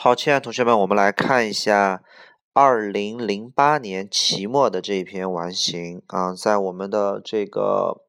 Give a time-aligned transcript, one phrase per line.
[0.00, 2.04] 好，亲爱的同学们，我们来看一下
[2.52, 8.04] 二零零八年期末的这一篇完形啊，在我们的这个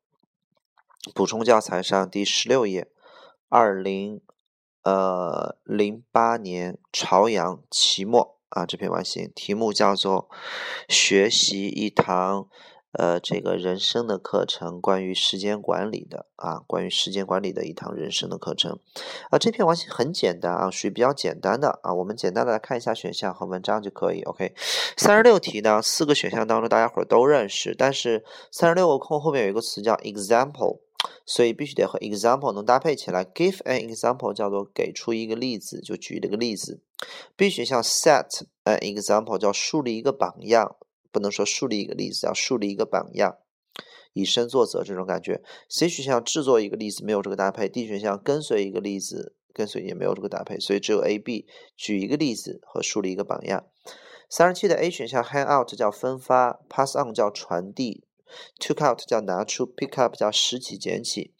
[1.15, 2.87] 补充教材上第十六页，
[3.47, 4.21] 二零
[4.83, 10.29] 呃零八年朝阳期末啊这篇完形题目叫做
[10.87, 12.47] 学习一堂。
[12.91, 18.79] 呃，这个人生的课程，关于时间管理的啊，关于时间管理的一堂人生的课程
[19.29, 19.37] 啊。
[19.37, 21.93] 这篇完形很简单啊，属于比较简单的啊。
[21.93, 24.23] 我们简单的来看一下选项和文章就可以。
[24.23, 24.55] OK，
[24.97, 30.79] 三十六题呢，四个选项当中大家伙都认识，但是三十六个空后面有一个词叫 example，
[31.27, 33.23] 所以必须得和 example 能搭配起来。
[33.23, 36.81] Give an example 叫做给出一个例子，就举了个例子。
[37.35, 40.75] B 选项 set an example 叫树立一个榜样。
[41.11, 43.37] 不能说树立一个例子，要树立一个榜样，
[44.13, 45.41] 以身作则这种感觉。
[45.67, 53.65] C 选项制作一个例子没有这个搭配，D 选项跟随一个例子，跟随也没有这个搭配，所以只有 A、B 举一个例子和树立一个榜样。
[54.29, 58.03] 三十七的 A 选项 hang out 叫分发，pass on 叫传递
[58.59, 61.33] ，took out 叫拿出，pick up 叫拾起捡起。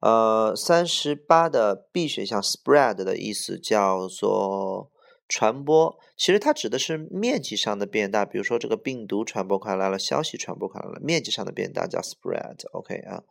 [0.00, 4.90] 呃，三十八的 B 选项 spread 的意思叫做。
[5.34, 13.24] 传播其实它指的是面积上的变大，比如说这个病毒传播开来了，消息传播开来了，面积上的变大叫 spread，OK 啊。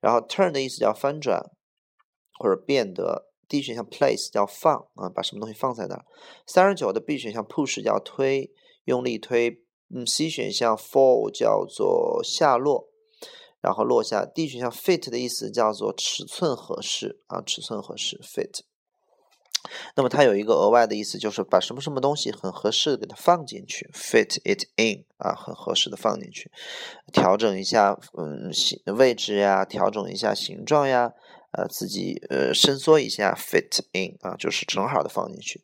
[0.00, 1.50] 然后 turn 的意思叫翻转
[2.38, 3.30] 或者变得。
[3.48, 6.06] D 选项 place 叫放啊，把什么东西放在那儿。
[6.46, 8.50] 三十九的 B 选项 push 叫推，
[8.84, 9.62] 用力推。
[9.94, 12.88] 嗯，C 选项 fall 叫做下落，
[13.60, 14.24] 然后落下。
[14.24, 18.60] D 选项 fit 的意思叫做尺寸合适啊，尺寸合适 fit。
[19.94, 26.50] 那么它有一个额外的意思，就是把什么什么东西很合适的给它放进去，fit it in 啊，很合适的放进去，
[27.12, 31.12] 调整一下嗯形位置呀，调整一下形状呀，
[31.52, 35.62] 呃自己呃伸缩一下，fit in 啊，就是正好的放进去。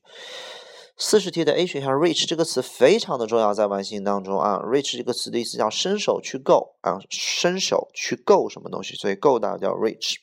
[1.00, 10.16] 四十题的 A 选项 reach 这个词非常的重要，在完形当中啊，reach 这个词的意思叫伸手去够啊，伸手去够什么东西，所以够到叫 reach。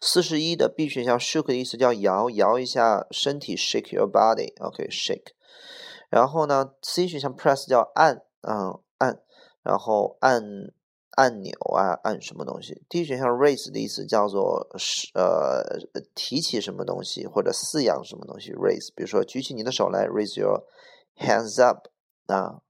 [0.00, 5.32] 四十一的 B 选项 shook 的意思叫摇摇一下身体，shake your body，OK，shake。
[6.08, 9.20] 然后呢，C 选项 press 叫按，嗯按，
[9.62, 10.42] 然后按
[11.16, 14.68] 按钮啊，按什么东西？D 选项 raise 的意思叫做
[15.14, 15.62] 呃
[16.14, 18.88] 提起什么东西或者饲养什么东西，raise。
[18.94, 20.64] 比如说举起你的手来，raise your
[21.16, 21.88] hands up
[22.26, 22.62] 啊。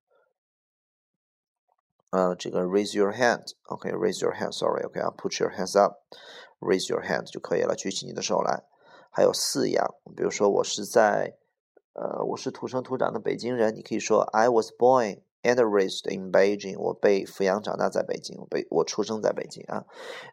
[2.11, 5.99] 呃，这个 raise your hand，OK，raise your hand，sorry，OK 啊，put your hands up
[6.61, 8.65] Raise your hand 就可以了，举起你的手来。
[9.11, 11.35] 还有饲养，比如说我是在，
[11.95, 19.85] 呃，我是土生土长的北京人，你可以说 I was born and raised in Beijing，我被抚养长大在北京，我被我出生在北京啊。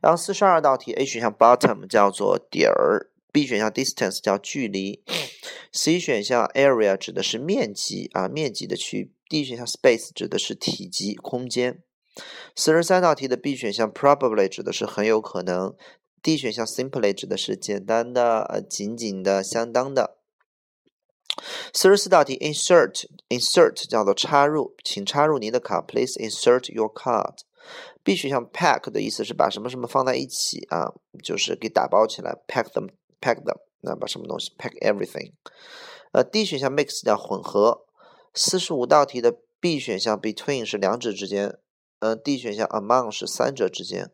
[0.01, 5.03] 然后四十二道题，A 选项 bottom 叫做底儿，B 选项 distance 叫距离
[5.71, 9.13] ，C 选项 area 指的是面积啊，面积的区。
[9.27, 11.81] D 选项 space 指的是体积空间，
[12.55, 15.75] 四十三道题的 B 选项 probably 指的是很有可能
[16.25, 20.17] ，D 选项 simply 指的是简单的、呃仅仅的、相当的。
[21.71, 27.35] 四十四道题 insert insert 叫做插入，请插入您的卡，please insert your card。
[28.03, 30.93] B 选项 pack 的意思是把什么什么放在一起啊，
[31.23, 32.89] 就是给打包起来，pack them
[33.21, 35.33] pack them，那把什么东西 pack everything。
[36.11, 37.85] 呃，D 选项 mix 叫混合。
[38.33, 41.59] 四十五道题的 B 选项 between 是两者之间，
[41.99, 44.11] 呃，D 选项 among 是三者之间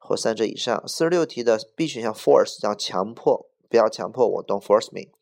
[0.00, 0.82] 或三者以上。
[0.88, 5.12] 四十六题的 B 选项 force 叫强迫，不要强迫我，don't force me。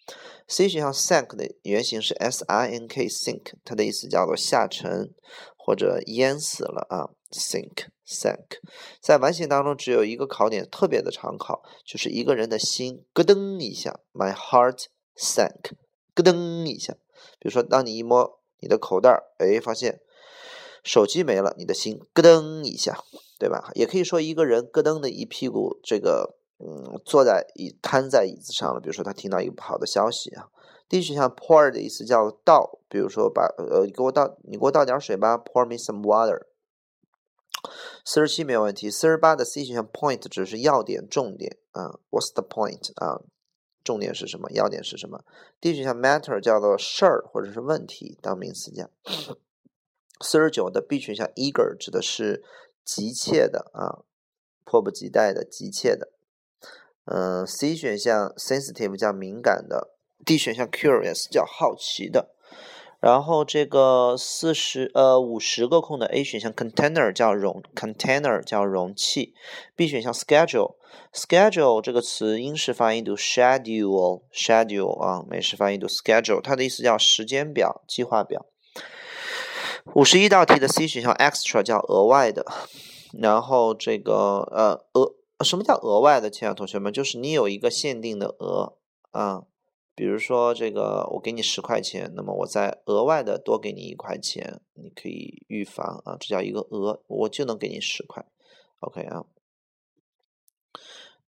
[0.47, 5.12] C 选项 sink 的原型是 s i n k sink，它的意思叫做下沉
[5.59, 8.61] 或者淹死了啊，sink sink。
[9.03, 14.84] 在完形当中只有一个考点特别的常考，就是一个人的心咯噔一下，my heart
[15.19, 15.72] sank，
[16.15, 16.94] 咯噔一下。
[17.38, 18.38] 比如说，当你一摸。
[18.61, 20.00] 你的口袋，哎，发现
[20.83, 23.05] 手机没了，你的心咯噔一下，
[23.38, 23.71] 对吧？
[23.75, 28.81] 也可以说一个人咯噔的一屁股，这个嗯，坐在椅瘫在椅子上了。
[28.81, 30.49] 比如说他听到一个不好的消息啊。
[30.88, 36.46] D 选项 pour 的意思叫倒，比如说把呃，给我倒，你给我倒点水吧，pour me some water。
[38.05, 38.90] 四十七没有问题。
[38.90, 41.99] 四十八的 C 选项 point 只是要点、重点啊。
[42.11, 43.20] What's the point 啊？
[43.85, 44.50] 重点是什么？
[44.52, 45.23] 要点是什么
[45.61, 48.90] ？D 选项 matter 叫做事儿或者是问题，当名词讲。
[50.20, 52.43] 四十九的 B 选项 eager 指的是
[52.88, 54.00] 急切的啊，
[54.64, 56.08] 迫不及待的、急切的。
[57.05, 59.90] 嗯，C 选项 sensitive 叫敏感的
[60.25, 62.35] ，D 选项 curious 叫好奇的。
[62.99, 69.35] 然后这个四十呃五十个空的 A 选项 container 叫容 container 叫容器
[69.76, 70.76] ，B 选项 schedule
[71.12, 78.46] schedule 这个词英式发音读 schedule schedule 啊，美式发音读 schedule，它的意思叫时间表、计划表。
[79.94, 82.44] 五十一道题的 C 选项 extra 叫额外的，
[83.12, 84.14] 然后这个
[84.52, 85.14] 呃额
[85.44, 86.31] 什么叫额外的？
[86.31, 88.76] 亲爱的同学们，就是你有一个限定的额
[89.11, 89.44] 啊。
[89.94, 98.25] 比如说这个，我给你十块钱，那么我再额外的多给你一块钱，你可以预防啊，这叫一个额，我就能给你十块
[98.79, 99.25] ，OK 啊。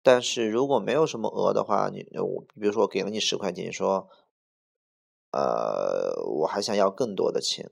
[0.03, 4.09] 但是如果没有什么额的话，你我比如说我给了你十块钱，你说，
[5.31, 7.71] 呃，我还想要更多的钱，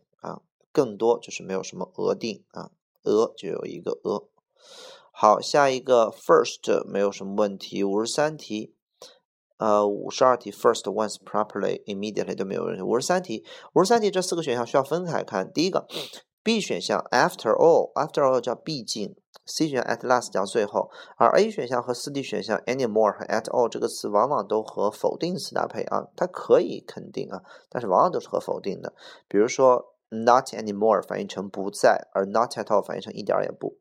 [0.75, 2.71] 更多就是没有什么额定啊，
[3.03, 4.27] 额就有一个额。
[5.13, 8.75] 好，下一个 first 没有什么问题，五十三题。
[9.57, 12.81] 呃，五十二题，first once properly immediately 都没有问题。
[12.81, 15.49] 五十三题，五十三题这四个选项需要分开看。
[15.49, 15.87] 第一个
[16.43, 20.91] ，B 选项 after all，after all 叫毕竟；C 选项 at last 叫最后。
[21.15, 28.93] 而 A 选项和四 D 选项 anymore 和 at all 这个词往往都和否定词搭配啊，它可以肯定啊，但是往往都是和否定的。
[29.29, 33.77] 比如说 not anymore 翻译成不在，而 not at all 翻译成一点也不。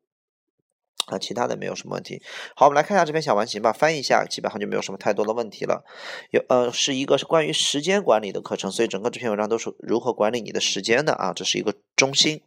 [1.06, 2.22] 啊，其他的没有什么问题。
[2.56, 5.84] 好，我们来看一下这篇小完形吧，翻译一下，基本上就没有什么太多的问题了。
[6.30, 12.40] 有呃，是一个是关于时间管理的课程，所以整个这篇文章都是如何管理你的时间的啊，这是一个中心。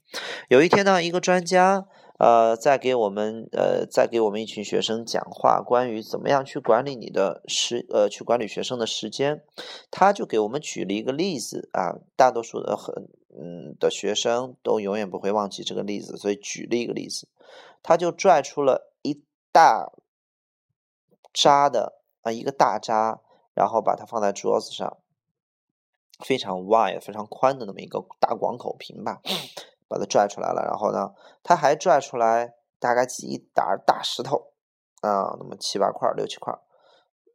[0.47, 1.85] 有一天呢，一个专家
[2.17, 9.43] 呃在给我们呃在给我们一群学生讲话，关于怎么样去管理你的时呃去管理学生的时间，
[9.91, 13.07] 他就给我们举了一个例子啊，大多数的很
[13.39, 17.27] 嗯的学生都永远不会忘记这个例子，所以举了一个例子。
[17.83, 19.23] 他就拽出了一
[19.53, 19.93] 大
[21.31, 23.21] 扎的啊，一个大扎，
[23.53, 24.97] 然后把它放在桌子上，
[26.19, 29.21] 非常 wide、非常宽的那么一个大广口瓶吧，
[29.87, 30.63] 把它拽出来了。
[30.63, 31.13] 然后呢，
[31.43, 34.53] 他还拽出来大概几沓大石头
[35.01, 36.53] 啊，那么七八块、六七块。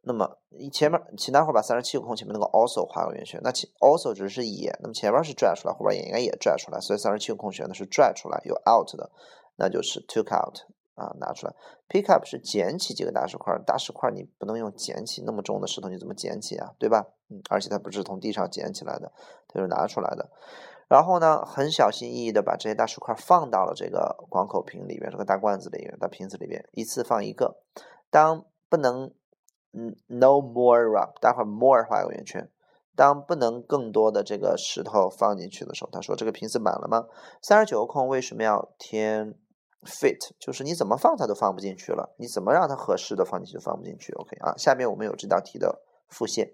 [0.05, 3.39] 那么你前面，其那会儿把三十七个空前面那个 also 画个圆圈。
[3.41, 9.11] 那前 also 只是也，那么前面是拽出来，后边也应该也拽出来，所以三十七个空选的是拽出来，有 out 的。
[9.55, 10.57] 那就是 took out
[10.95, 11.53] 啊，拿出来。
[11.89, 16.73] pick up 是捡起几个大石块，大石块你不能用捡起那么重的石头，你怎么捡起啊？
[16.77, 17.05] 对吧？
[17.29, 19.11] 嗯，而且它不是从地上捡起来的，
[19.47, 20.29] 它是拿出来的。
[20.89, 27.57] 然后呢，很小心翼翼的把这些大石块放到了这个广口瓶里边，这个大罐子里面，大瓶子里边，一次放一个。
[28.11, 29.11] 当不能，
[29.71, 32.47] 嗯，no more up，待会儿 more 画个圆圈。
[32.95, 37.07] 当不能更多的这个石头放进去的时候，他说这个瓶子满了吗？
[37.41, 39.33] 三十九个空为什么要填
[39.85, 44.13] ？fit 就是你怎么放它都放不进去了，你怎么让它合适的放进去放不进去。
[44.13, 46.53] OK 啊，下面我们有这道题的复现。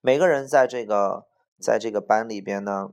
[0.00, 1.26] 每个人在这个
[1.60, 2.92] 在这个班里边呢，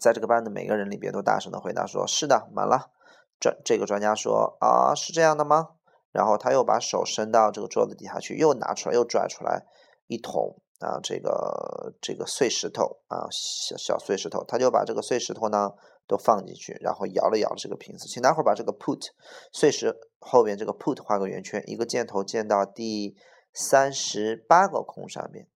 [0.00, 2.90] 在这个班的每个人里边都大声的回答说：“是的，满了。”
[3.38, 5.70] 专这个专家说：“啊，是这样的吗？”
[6.12, 9.66] 然后他又把手伸到这个桌子底下去，又拿出来，又拽出来
[10.06, 15.74] 一桶啊，这个这个碎石头啊，小小碎石头，他就把这个碎石头呢。
[16.06, 18.06] 都放进去，然后摇了摇这个瓶子。
[18.08, 19.08] 请待会儿把这个 put
[19.52, 23.16] 碎石后边这个 put 画个圆圈，一个箭头箭到第
[23.52, 25.48] 三十八个空上面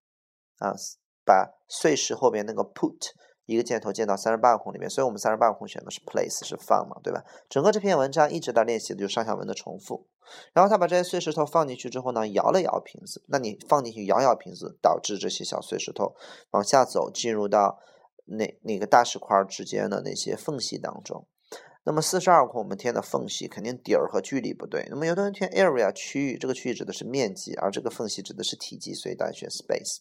[0.58, 0.74] 啊，
[1.24, 3.12] 把碎石后边那个 put
[3.46, 4.90] 一个箭头箭到三十八个空里面。
[4.90, 7.24] 所以我们三十八个空选的是 place 是放嘛，对吧？
[7.48, 10.08] 整个这篇文章一直在练习的就是上下文的重复。
[10.52, 13.22] 然后他把这些碎石头放进去之后呢，摇了摇瓶子。
[13.28, 16.14] 那你放进去摇摇瓶子，导致这些小碎石头
[16.50, 17.78] 往下走，进入到。
[18.30, 21.26] 那那个大石块之间的那些缝隙当中，
[21.84, 24.86] 那么四十二空我们填的缝隙肯定底儿和距离不对。
[24.90, 29.98] 那么有的人填 area 区域，这个区域指的是面积，而这个缝隙指的是体积，所以大家选 space。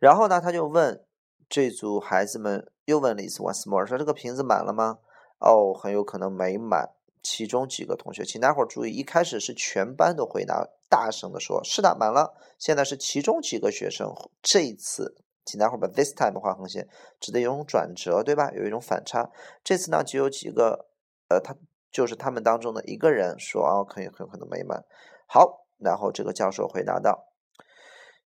[0.00, 1.04] 然后呢，他就问
[1.48, 4.98] 这组孩子们又问了一次 once more，说这个瓶子满了吗？
[5.38, 6.90] 哦，很有可能没满。
[7.22, 15.22] 其中几个同学，请大伙儿注意，一开始是全班都回答，大声的说：“是的，满了。”现在是其中几个学生这一次。
[15.44, 18.50] 请待会儿把 this time 画横线，指的有种转折，对吧？
[18.52, 19.30] 有一种反差。
[19.64, 20.86] 这次呢，就有几个，
[21.28, 21.56] 呃，他
[21.90, 24.84] 就是他们当中的一个人说啊，可以很可能没满。
[25.26, 27.26] 好，然后这个教授回答道，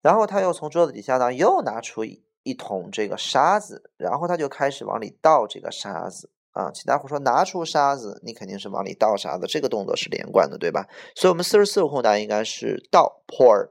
[0.03, 6.71] 然后他又从桌子底下呢，又拿出一一桶这个沙子，然后他就开始往里倒这个沙子啊。
[6.73, 10.89] 请大伙说，拿出沙子，你肯定是往里倒沙子，这个动作是连贯的，对吧？
[11.15, 13.69] 所以，我们四十四个空答应该是倒 pour。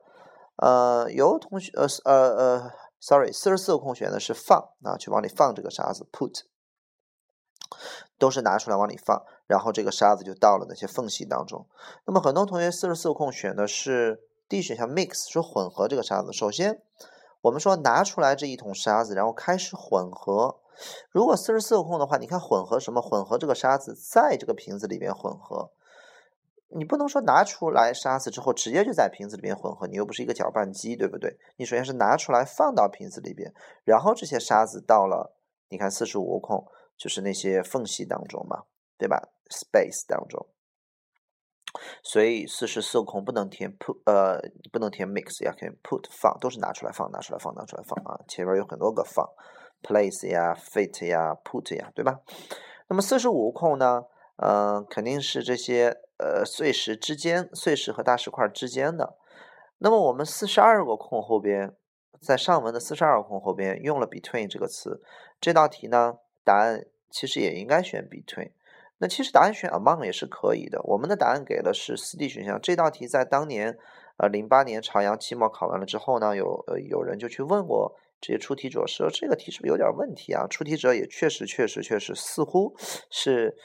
[0.57, 2.71] 呃，有同学，呃，呃，呃。
[2.99, 6.41] Sorry，四十四个空选的是放啊，去往里放这个沙子，put，
[8.17, 11.67] 都是拿出来往里放，然后这个沙子就到了那些缝隙当中。
[12.05, 16.33] 那么很多同学四十四个空选的是 D 选项，mix，说混合这个沙子。
[16.33, 16.81] 首先，
[17.41, 20.59] 我们说拿出来这一桶沙子，然后开始混合。
[21.09, 23.01] 如果四十四个空的话，你看混合什么？
[23.01, 25.71] 混合这个沙子在这个瓶子里面混合。
[26.77, 31.37] 你不能说拿出来沙子之后直接就在瓶子里面混合，你又不是一个搅拌机，对不对？
[31.55, 33.53] 你首先是拿出来放到瓶子里边，
[33.85, 35.37] 然后这些沙子到了，
[35.69, 36.67] 你看四十五个空
[36.97, 38.63] 就是那些缝隙当中嘛，
[38.97, 40.47] 对吧？space 当中。
[42.03, 44.41] 所以四十四个空不能填 put，呃，
[44.71, 48.19] 不能填 mix，要填 put 放，都是拿出来放，拿出来放，拿出来放啊。
[48.27, 49.25] 前面有很多个放
[49.81, 52.19] ，place 呀，fit 呀，put 呀，对吧？
[52.87, 54.03] 那么四十五个空呢？
[54.37, 59.17] 嗯，肯定是这些呃碎石之间，碎石和大石块之间的。
[59.77, 61.75] 那么我们四十二个空后边，
[62.21, 65.01] 在上文的四十二个空后边用了 between 这个词。
[65.39, 68.51] 这道题呢，答案其实也应该选 between。
[68.97, 70.81] 那其实答案选 among 也是可以的。
[70.83, 72.59] 我们的答案给的是四 D 选项。
[72.61, 73.77] 这道题在当年，
[74.17, 80.47] 呃，零八年朝阳期末考完了之后呢，有呃有人就去问过这些出题者，说这个题是不是有点问题啊？
[80.49, 82.73] 出题者也确实确实确实似乎
[83.09, 83.57] 是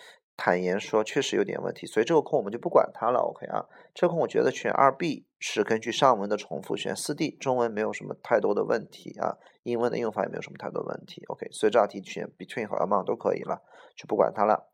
[0.42, 3.20] 坦言说确实有点问题，所以这个空我们就不管它了。
[3.20, 11.22] OK 啊，这空我觉得选二 B 是根据上文的重复，选四 D 中文没有什么太多的问题啊，英文的用法也没有什么太多问题。
[11.26, 13.60] OK，所以这道题选 between 和 among 都可以了，
[13.94, 14.66] 就不管它了。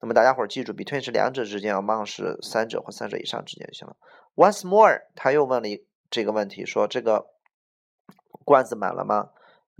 [0.00, 3.96] 那么大家伙儿记住，between 是两者之间，among 是三者或三者以上之间就行了。
[4.36, 7.26] Once more，他又问了一这个问题，说这个
[8.44, 9.30] 罐子满了吗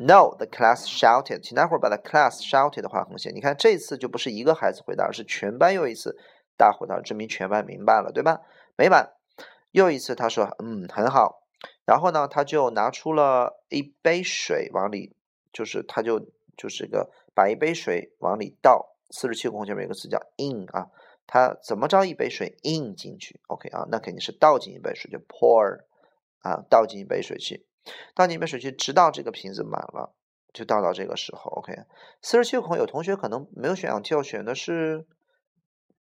[0.02, 1.40] ？No，the class shouted。
[1.40, 3.34] 请待会儿把 the class shouted 的画横线。
[3.34, 6.16] 你看这次就不是一个孩子回答，而是全班又一次
[6.56, 8.40] 大回答，证明全班明白了，对吧？
[8.76, 9.12] 没满，
[9.72, 11.42] 又一次他说，嗯，很好。
[11.84, 15.14] 然后呢，他就拿出了一杯水往里，
[15.52, 16.18] 就是他就
[16.56, 18.96] 就是个把一杯水往里倒。
[19.10, 20.88] 四十七个空前面有个词叫 in 啊，
[21.26, 25.80] 他怎么着一杯水 in 进去？OK 啊，那肯定是倒进一杯水，就 pour
[26.38, 27.66] 啊，倒进一杯水去，
[28.14, 30.14] 倒进一杯水去，直到这个瓶子满了，
[30.52, 31.50] 就倒到这个时候。
[31.52, 31.74] OK，
[32.20, 35.06] 四十七个空有同学可能没有选 until，选的是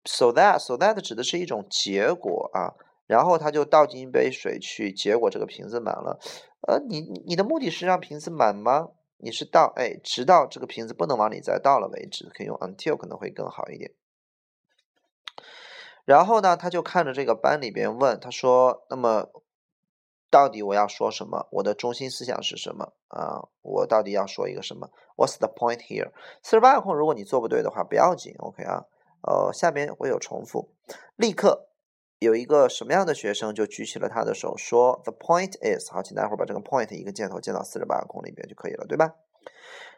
[0.05, 2.75] so that，so that 指的是一种结果啊，
[3.07, 6.19] 然后他就倒进一杯水去，结果这个瓶子满了。
[6.67, 8.91] 呃，你你的目的是让瓶子满吗？
[9.25, 13.93] 你是倒哎，直到这个瓶子不能往里再倒了为止，可以用 until 可能会更好一点。
[16.05, 19.31] 然后呢，他就看着这个班里边问他说：“那么
[20.32, 21.46] 到底我要说什么？
[21.50, 23.44] 我的中心思想是什么啊？
[23.60, 26.10] 我到底要说一个什么？What's the point here？”
[26.42, 28.86] 四十八个空，如果你做不对的话，不要紧，OK 啊。
[29.20, 30.70] 呃，下边会有重复，
[31.16, 31.68] 立刻。
[32.18, 35.90] 有一个什么样的学生就举起了他的手，说：“The point is……
[35.92, 39.14] 好，请待会儿把这个 point 一个箭头箭到四十八个空里边就可以了，对吧？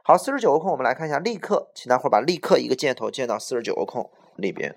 [0.03, 4.77] 好，四十九个空，我们来看一下，立刻，请待会儿把立刻一个箭头箭到四十九个空里边。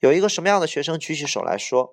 [0.00, 1.92] 有一个什么样的学生举起手来说：“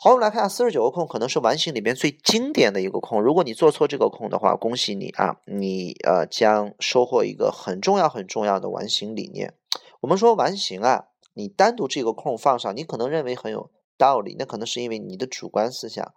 [0.00, 3.20] 好，我们来看下四十九个空，可能是完形里边最经典的一个空。
[3.20, 9.54] 如果你做错这个空的话，恭喜你啊，你呃将收获一个很重要很重要的完形理念。
[10.02, 16.14] 我们说完形啊，你单独这个空放上，你可能认为很有。”道理，那可能是因为你的主观思想，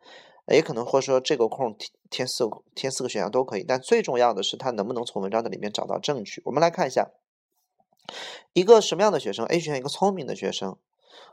[0.50, 6.44] 也可能或者说这个空填填四填四个选项都可以，但最重要的是他能不能从文章的里面找到证据。
[6.46, 7.10] 我们来看一下，
[8.54, 10.78] 一个什么样的学生？A 选项一个聪明的学生。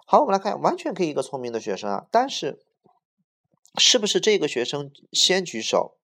[0.07, 2.65] 好，我们来看，完全可以一个聪明的学生啊，但是
[3.77, 5.97] 是不是这个学生先举手，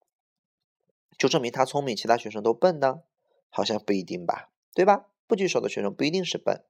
[1.19, 3.01] 就证明他聪明，其他学生都笨呢？
[3.49, 5.07] 好像不一定吧，对吧？
[5.27, 6.65] 不举手的学生不一定是笨。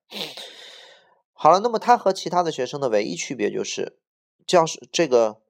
[1.32, 3.98] 好了，那么他和其他的学生的唯一区别就是，
[4.46, 5.40] 教师这个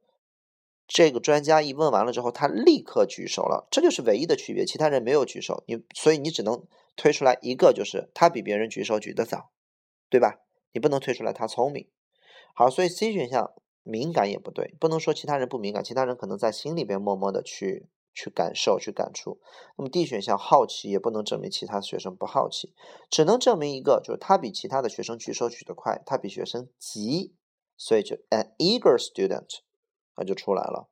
[0.88, 4.64] 这个专家一问完了之后，他立刻举手了，这就是唯一的区别。
[4.64, 6.64] 其他人没有举手，你所以你只能
[6.96, 9.50] 推出来一个，就是他比别人举手举得早，
[10.08, 10.40] 对吧？
[10.74, 11.88] 你不能推出来他聪明。
[12.54, 17.88] 好，所以 C 选项敏感也不对，不能说其他人不敏感，其他人可能在心里边默默的去。
[18.16, 19.40] 去感受，去感触。
[19.76, 22.72] 那么 D 选项好奇也不能证明其他学生不好奇，
[23.10, 27.34] 只能证明一个，就是他比其他的学生举手举得快，他比学生急，
[27.76, 29.62] 所以就 an eager student，
[30.16, 30.88] 那就出来了。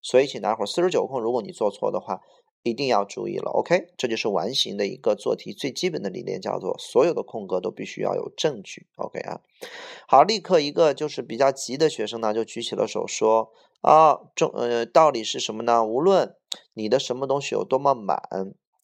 [0.00, 2.22] 所以请大伙儿四十九空，如果你做错的话，
[2.62, 3.50] 一定要注意了。
[3.50, 8.86] OK，这就是完形的一个做题最基本的理念，叫做所有的空格都必须要有证据。
[8.96, 9.40] OK 啊，
[10.06, 13.50] 好，立刻一个就是比较急的学生呢，就举起了手说。
[13.80, 15.84] 啊，重呃，道理是什么呢？
[15.84, 16.34] 无论
[16.74, 18.20] 你的什么东西有多么满，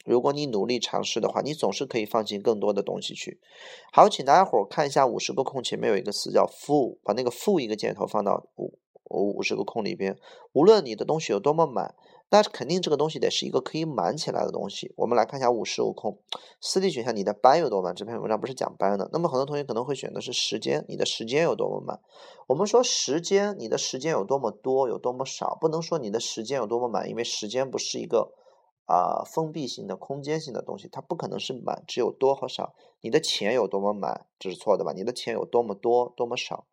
[0.04, 3.40] 如果你努力尝试的话，你总是可以放进更多的东西去。
[3.92, 8.78] 好，请大家伙儿看一下五十个空前面有一个词叫 full，把那个 full 一个箭头放到五
[9.10, 10.16] 五十个空里边，
[10.52, 11.96] 无论你的东西有多么满。
[12.34, 14.92] 那肯定这个东西得是一个可以满起来的东西。
[14.96, 16.18] 我们来看一下五十五空，
[16.60, 17.94] 四 D 选项，你的班有多满？
[17.94, 19.08] 这篇文章不是讲班的。
[19.12, 22.00] 那么很多同学可能会选的是时间，你的时间有多么满？
[22.48, 25.56] 我们说时间，你的时间有多么多，有多么少？
[25.60, 28.32] 不能说你的时间有多么满，因为时间不是一个
[28.86, 32.74] 啊封闭性的空间性的东西，它不可能是满，只有多和少。
[33.00, 34.92] 你的钱有多么满，这是错的吧？
[34.92, 36.66] 你的钱有多么多，多么少？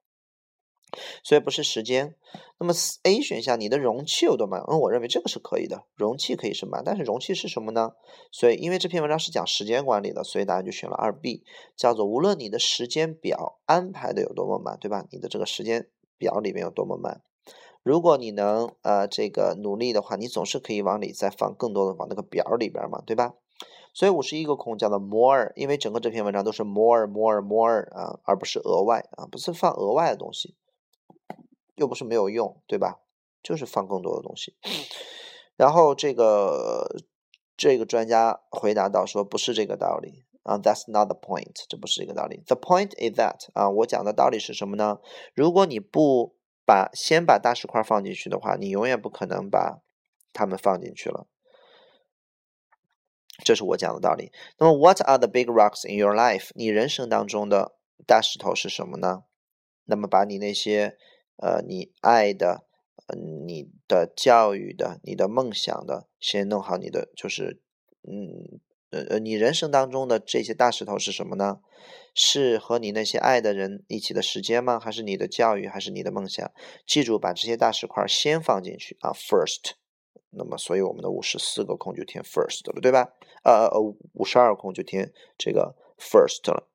[1.24, 2.16] 所以不是时间，
[2.60, 4.62] 那么 A 选项你的容器有多满？
[4.68, 7.92] 嗯，我认为这个是可以的，容器可以是满，但是容器是什么呢？
[8.32, 11.44] 所以因为这篇文章是讲时间管理的，所以答案就选了二 B，
[11.76, 15.06] 叫做无论你的时间表安排的有多么满，对吧？
[15.12, 17.22] 你的这个时间表里面有多么满，
[17.84, 23.34] 如果你能呃这个努力的话，你总是可以往里再放更多的往那个表里边嘛，对吧？
[23.94, 30.56] 所以五十一个空叫做 more，因为整个这篇文章都是 more more more 啊，而不是额外啊，不是放额外的东西。
[31.76, 33.00] 又不是没有用，对吧？
[33.44, 34.56] 就是放更多的东西。
[35.56, 36.88] 然后这个
[37.58, 42.44] 这个专家回答到说，不是这个道理啊，That's not the point，这不是一个道理。
[42.46, 45.00] The point is that 啊，我讲的道理是什么呢？
[45.34, 49.82] 如果你不把先把大石块放进去的话，你永远不可能把
[50.34, 51.28] 它们放进去了。
[53.44, 54.32] 这是我讲的道理。
[54.60, 56.52] 那么，What are the big rocks in your life？
[56.54, 57.76] 你人生当中的
[58.06, 59.24] 大石头是什么呢？
[59.86, 60.98] 那么把你那些
[61.38, 62.66] 呃，你爱的，
[63.08, 67.62] 呃，你的教育的，你的梦想的，先弄好你的，就是，
[68.04, 68.60] 嗯，
[68.92, 71.62] 呃呃，你人生当中的这些大石头是什么呢？
[72.14, 74.80] 是和你那些爱的人一起的时间吗？
[74.80, 75.68] 还是你的教育？
[75.68, 76.52] 还是你的梦想？
[76.86, 79.72] 记住，把这些大石块先放进去啊，first。
[80.30, 83.14] 那么，所以我们的五十四个空就填 first 了，对吧？
[83.44, 83.82] 呃呃，
[84.14, 86.70] 五十二空就填这个 first 了，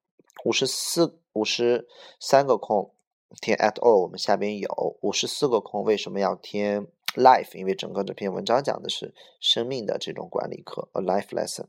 [0.45, 1.87] 五十四、五十
[2.19, 2.96] 三个空。
[3.41, 7.57] 填 at all，我们下边有五十四个空，为什么要填 life？
[7.57, 11.67] 因为整个这篇文章讲的是生命的这种管理课，a life lesson。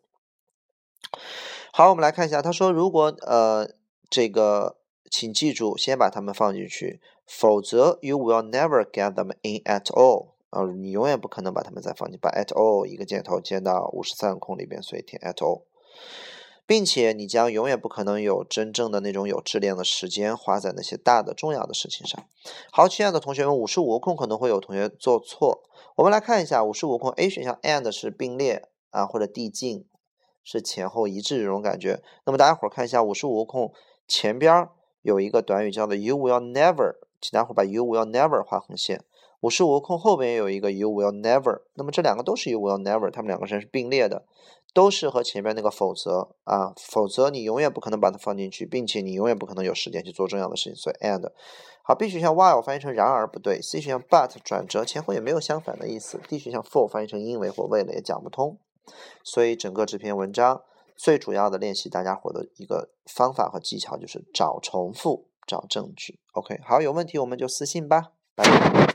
[1.72, 3.70] 好，我们来看一下，他说，如果呃
[4.10, 4.78] 这个，
[5.10, 10.30] 请记住，先把它们放进去，否则 you will never get them in at all。
[10.50, 15.64] 啊，你永远不可能把它们再放进，把 at all 一个箭头接到五十三个空里边，所以填 at all。
[16.68, 22.22] 并且你将永远不可能有真正的那种有质量的时间花在那些大的重要的事情上。
[22.70, 25.64] 好，亲爱的同学们，五十五个空可能会有同学做错。
[25.96, 29.86] 我们来看一下五十五个空，A 选项 and 是并列啊，或者递进，
[30.44, 32.04] 是前后一致这种感觉。
[32.26, 33.72] 那么大家伙儿看一下五十五个空
[34.06, 34.68] 前边
[35.02, 39.02] 有一个短语叫做 you will never，请大家伙儿把 you will never 画横线。
[39.40, 44.26] 五十五个空后边也有一个 you will never，那么这两个都是 you will never，它们两个是并列的。
[44.78, 50.76] 都是和前面那个否则啊，否则你永远不可能把它放进去，并且你永远不可能有时间去做重要的事情。
[50.76, 51.32] 所以 and
[51.82, 58.60] 好，B 选项 while 翻译成然而不对，C 选项 but 转折前后也没有相反的意思，D 选项 for 翻译成因为或为了也讲不通。
[59.24, 60.62] 所以整个这篇文章
[60.96, 66.20] 最主要的练习大家伙的一个方法和技巧就是找重复、找证据。
[66.34, 68.87] OK，好，有问题我们就私信吧，拜拜。